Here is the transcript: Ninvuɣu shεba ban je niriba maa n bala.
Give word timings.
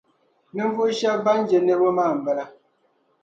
Ninvuɣu 0.55 0.91
shεba 0.99 1.23
ban 1.25 1.41
je 1.49 1.57
niriba 1.59 1.89
maa 1.97 2.13
n 2.17 2.19
bala. 2.25 2.45